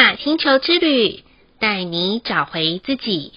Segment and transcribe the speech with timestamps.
[0.00, 1.22] 雅星球之旅，
[1.58, 3.34] 带你找回自己。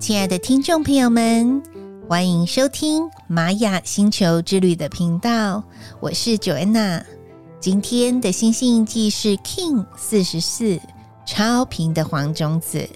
[0.00, 1.62] 亲爱的听众朋友们，
[2.08, 5.62] 欢迎收听玛雅星球之旅的频道，
[6.00, 7.04] 我是 Joanna。
[7.60, 10.80] 今天的星星记是 King 四十四，
[11.26, 12.88] 超频的黄种子。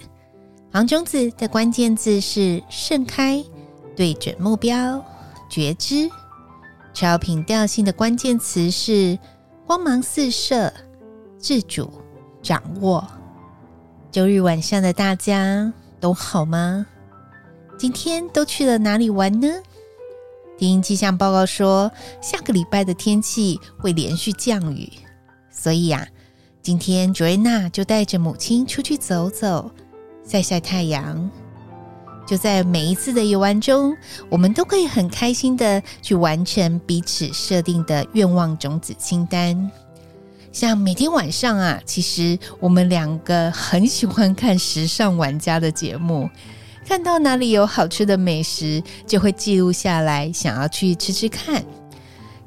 [0.73, 3.45] 黄种子的关键字是盛开、
[3.95, 5.05] 对准目标、
[5.51, 6.09] 觉知。
[6.99, 9.17] 超频调性的关键词是
[9.65, 10.73] 光芒四射、
[11.37, 11.89] 自主、
[12.43, 13.07] 掌握。
[14.11, 15.71] 周日晚上的大家
[16.01, 16.85] 都好吗？
[17.77, 19.47] 今天都去了哪里玩呢？
[20.57, 21.89] 听气象报告说，
[22.21, 24.91] 下个礼拜的天气会连续降雨，
[25.49, 26.05] 所以呀、
[26.61, 29.71] 今天 Joanna 就带着母亲出去走走。
[30.25, 31.31] 晒晒太阳，
[32.29, 33.97] 就在每一次的游玩中，
[34.29, 39.71] 我们都可以很开心的去完成彼此设定的愿望种子清单。
[40.51, 46.29] 像每天晚上啊，其实我们两个很喜欢看时尚玩家的节目，
[46.85, 51.63] 看到哪里有好吃的美食，就会记录下来，想要去吃吃看。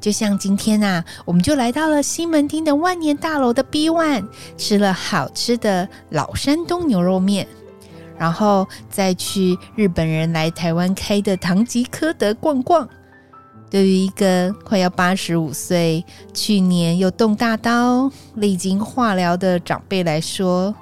[0.00, 7.48] 就像今天啊，我们就来到了西门町的万年大楼的 B One，吃了好吃的老山东牛肉面。
[8.22, 12.88] 然后再去日本人来台湾开的唐吉诃德逛逛。
[13.68, 20.72] 对于一个快要八十五岁、去年又动大刀、历经化疗的长辈来说，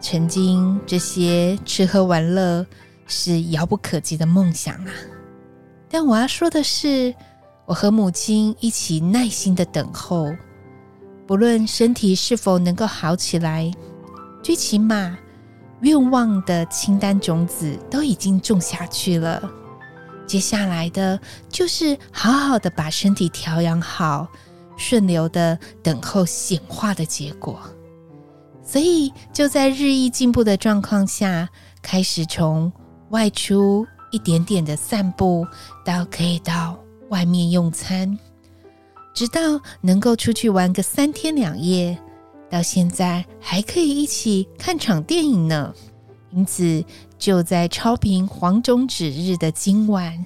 [0.00, 2.66] 曾经这些吃喝玩乐
[3.06, 4.90] 是遥不可及的梦想啊。
[5.88, 7.14] 但我要说的是，
[7.66, 10.34] 我和母亲一起耐心的等候，
[11.24, 13.70] 不论身体是否能够好起来，
[14.42, 15.16] 最起码。
[15.84, 19.42] 愿望的清单种子都已经种下去了，
[20.26, 24.26] 接下来的就是好好的把身体调养好，
[24.78, 27.60] 顺流的等候显化的结果。
[28.64, 31.46] 所以就在日益进步的状况下，
[31.82, 32.72] 开始从
[33.10, 35.46] 外出一点点的散步，
[35.84, 36.78] 到可以到
[37.10, 38.18] 外面用餐，
[39.12, 42.00] 直到能够出去玩个三天两夜。
[42.54, 45.74] 到现在还可以一起看场电影呢，
[46.30, 46.84] 因此
[47.18, 50.24] 就在超频黄种子日的今晚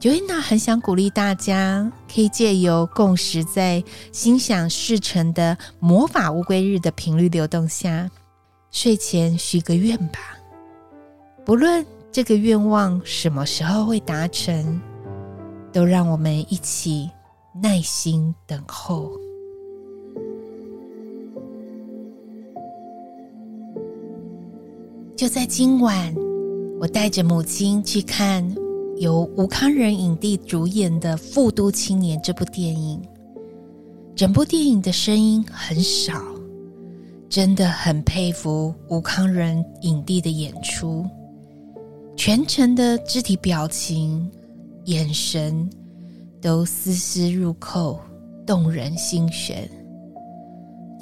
[0.00, 8.10] ，Joanna 很想鼓励大家，可以借由共识在心想事成的魔法乌龟日的频率流动下，
[8.72, 10.18] 睡前许个愿吧。
[11.44, 14.82] 不论这个愿望什么时候会达成，
[15.72, 17.08] 都让我们一起
[17.62, 19.08] 耐心等候。
[25.16, 26.12] 就在今晚，
[26.80, 28.44] 我带着母亲去看
[28.96, 33.00] 由吴康仁影帝主演的《富都青年》这部电影。
[34.16, 36.20] 整部电影的声音很少，
[37.28, 41.06] 真的很佩服吴康仁影帝的演出，
[42.16, 44.28] 全程的肢体表情、
[44.86, 45.70] 眼神
[46.40, 48.00] 都丝丝入扣，
[48.44, 49.70] 动人心弦。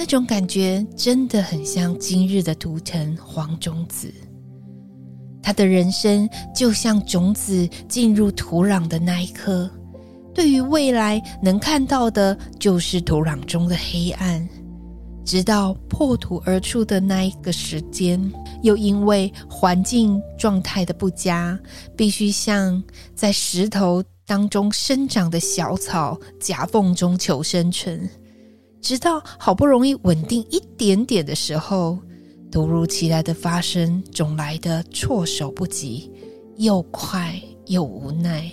[0.02, 4.12] 那种感觉真的很像今日的图腾黄种子，
[5.40, 9.70] 他的人生就像种子进入土壤的那一刻，
[10.34, 14.46] 对于未来能看到的就是土壤中的黑暗，
[15.24, 18.20] 直到破土而出的那一个时间，
[18.64, 21.56] 又因为环境状态的不佳，
[21.96, 22.82] 必须像
[23.14, 28.10] 在石头当中生长的小草夹缝中求生存。
[28.82, 31.96] 直到好不容易稳定一点点的时候，
[32.50, 36.10] 突如其来的发生总来得措手不及，
[36.56, 38.50] 又快又无奈。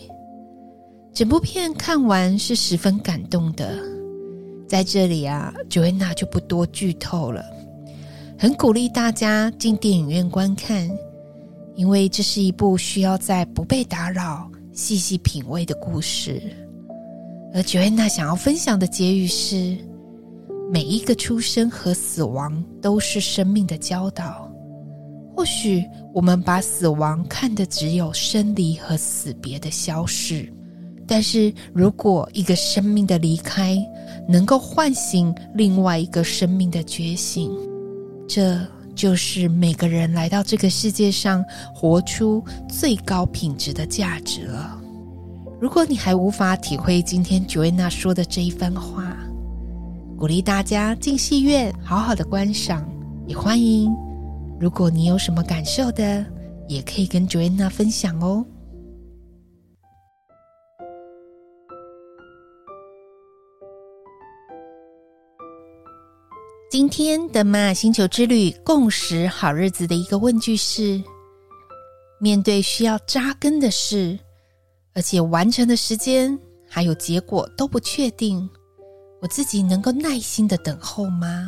[1.11, 3.73] 整部片看完是十分感动的，
[4.67, 7.43] 在这里啊，Joanna 就不多剧透了，
[8.37, 10.87] 很鼓励大家进电影院观看，
[11.75, 16.39] 因为这是一部需要在不被打扰、细细品味的故事。
[17.51, 19.75] 而 Joanna 想要分享的结语是。
[20.71, 24.49] 每一个出生和死亡都是生命的教导。
[25.35, 25.83] 或许
[26.13, 30.51] 我们把死亡看得只有生离和死别的消逝，
[31.07, 33.77] 但是如果一个生命的离开
[34.27, 37.49] 能够唤醒另外一个生命的觉醒，
[38.27, 38.59] 这
[38.93, 41.43] 就是每个人来到这个世界上
[41.73, 44.77] 活出最高品质的价值了。
[45.61, 49.15] 如果你还无法体会今天 Joanna 说的这一番话，
[50.19, 52.85] 鼓励大家进戏院好好的观赏，
[53.25, 53.89] 也欢迎，
[54.59, 56.25] 如果你有什么感受的，
[56.67, 58.45] 也可以跟 Joanna 分享哦。
[66.69, 71.01] 今天的玛雅星球之旅共识好日子的一个问句是：
[72.19, 74.19] 面对需要扎根的事，
[74.93, 76.37] 而且完成的时间
[76.67, 78.47] 还有结果都不确定，
[79.21, 81.47] 我自己能够耐心的等候吗？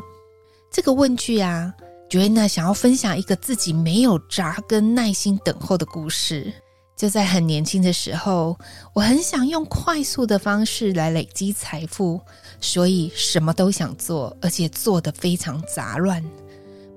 [0.69, 1.73] 这个问句啊
[2.09, 6.53] ，Joanna 想要分享一个自己没有扎根、耐心等候的故事。
[6.97, 8.56] 就在很年轻的时候，
[8.94, 12.21] 我很想用快速的方式来累积财富，
[12.59, 16.24] 所以什么都想做，而且做得非常杂乱。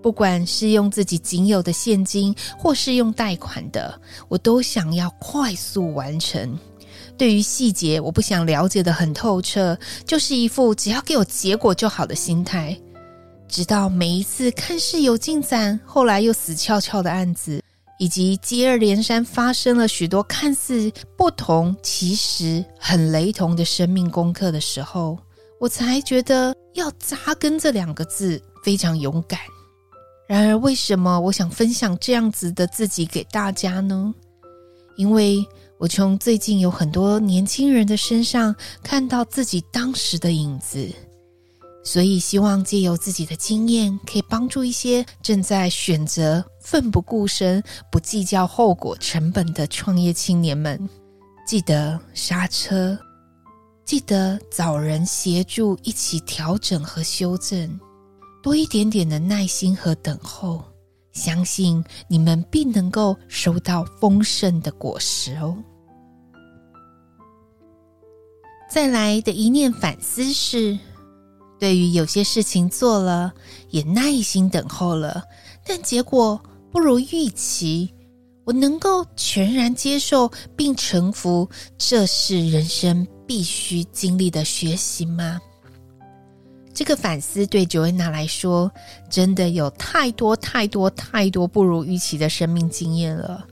[0.03, 3.99] 不管是用自己仅有的现金，或是用贷款的，
[4.29, 6.59] 我都想要快速完成。
[7.16, 12.76] 对于细节，我不想了解得很透彻，就是一副只要给我结果就好的心态。
[13.49, 17.62] 直到每一次看似有进展，后来又死翘翘的案子。
[17.96, 25.17] 以及接二连三发生了许多看似不同，其实很雷同的生命功课的时候，
[25.60, 29.38] 我才觉得要扎根这两个字非常勇敢。
[30.26, 34.12] 然而，为什么我想分享这样子的自己给大家呢？
[34.96, 35.46] 因为
[35.84, 40.90] 我从最近有很多年轻人的身上看到自己当时的影子。
[41.84, 50.88] 所以，希望借由自己的经验，可以帮助一些正在选择奋不顾身、不计较后果成本的创业青年们。
[51.46, 52.98] 记得刹车，
[53.84, 57.78] 记得找人协助一起调整和修正，
[58.42, 60.64] 多一点点的耐心和等候，
[61.12, 65.54] 相信你们必能够收到丰盛的果实哦。
[68.75, 70.76] 再来的一念反思是。
[71.61, 73.32] 对于有些事情做了，
[73.71, 75.23] 也耐心等候了，
[75.65, 76.43] 但结果
[76.73, 77.94] 不如预期，
[78.43, 81.49] 我能够全然接受并臣服，
[81.79, 85.41] 这是人生必须经历的学习吗？
[86.75, 88.73] 这个反思对 Joanna 来说，
[89.09, 93.47] 真的有太多太多太多不如预期的生命经验了。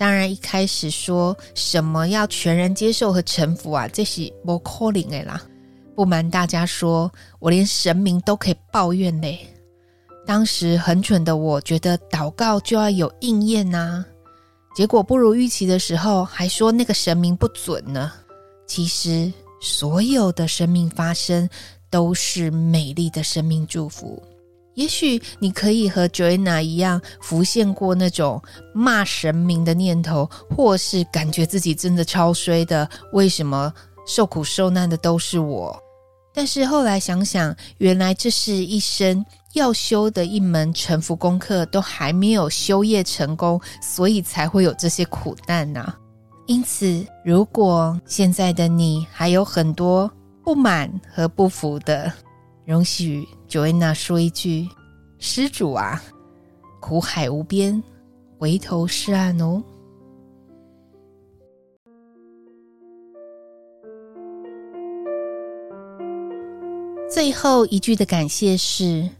[0.00, 5.42] 当然，一开始说什么要全然接受和臣服啊，这是不可能的啦。
[5.94, 9.38] 不瞒大家说，我连神明都可以抱怨嘞。
[10.24, 14.02] 当时很蠢的我，觉得祷告就要有应验呐、
[14.74, 18.10] 结果不如预期的时候，还说那个神明不准呢。
[18.66, 19.30] 其实，
[19.60, 21.46] 所有的生命发生
[21.90, 24.22] 都是美丽的生命祝福。
[24.74, 28.40] 也许你可以和 Joanna 一样，浮现过那种
[28.74, 33.72] 骂神明的念头，或是感觉自己真的超衰的，为什么
[34.06, 35.76] 受苦受难的都是我？
[36.32, 39.24] 但是后来想想，原来这是一生
[39.54, 45.92] 要修的一门臣服功课，都还没有修业成功，所以才会有这些苦难呐。
[46.46, 50.10] 因此，如果现在的你还有很多
[50.44, 52.12] 不满和不服的，
[52.64, 54.68] 容许 Joanna 说一句
[55.18, 56.00] ：“施主啊，
[56.80, 57.82] 苦海无边，
[58.38, 59.60] 回头是岸哦。”
[67.10, 69.10] 最后一句的感谢是，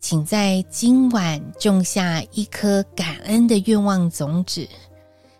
[0.00, 4.66] 请在今晚种下一颗感恩的愿望种子，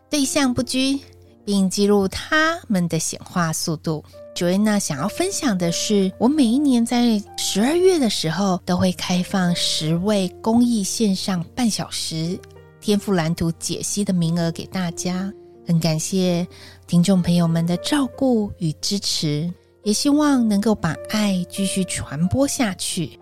[0.08, 1.00] 对象不拘，
[1.44, 4.04] 并记录他们的显化速度。
[4.36, 12.38] Joanna 想要分享的是，我每一年在十二月的时候都会开放十位公益线上半小时
[12.78, 15.32] 天赋蓝图解析的名额给大家，
[15.66, 16.46] 很感谢
[16.86, 19.50] 听众朋友们的照顾与支持。
[19.84, 23.18] 也希望能够把爱继续传播下去。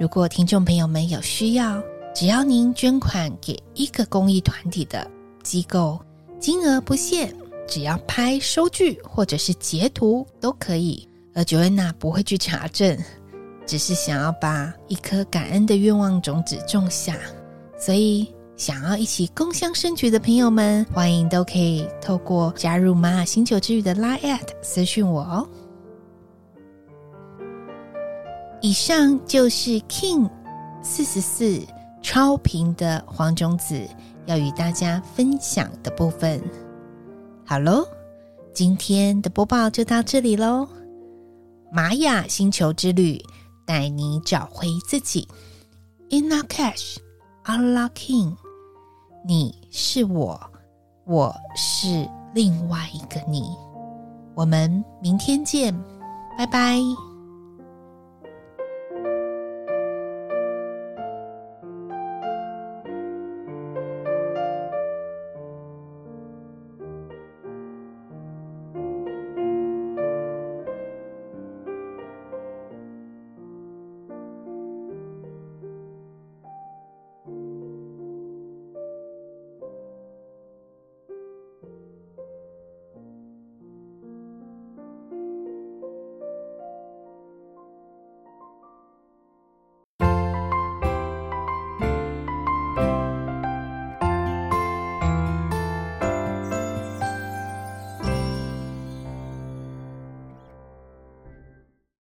[0.00, 1.80] 如果听众朋友们有需要，
[2.12, 5.08] 只要您捐款给一个公益团体的
[5.44, 5.98] 机构，
[6.40, 7.32] 金额不限，
[7.68, 11.08] 只要拍收据或者是截图都可以。
[11.34, 12.98] 而 Joanna 不会去查证，
[13.64, 17.16] 只是想要把一颗感恩的愿望种子种下。
[17.78, 25.48] 所以，想要一起共襄盛举的朋友们，欢迎都可以透过加入玛雅星球之语的 Line@ at 私讯我哦。
[28.60, 30.28] 以上就是 King
[30.82, 31.60] 四十四
[32.02, 33.80] 超频的黄种子
[34.26, 36.42] 要与大家分享的部分。
[37.50, 37.88] 好喽，
[38.52, 40.68] 今天的播报就到这里喽。
[41.72, 43.18] 玛雅星球之旅
[43.64, 45.26] 带你找回自己。
[46.10, 46.98] Inna Cash
[47.46, 48.36] Allah King，
[49.26, 50.38] 你是我，
[51.06, 53.48] 我是另外一个你。
[54.34, 55.74] 我们明天见，
[56.36, 56.78] 拜拜。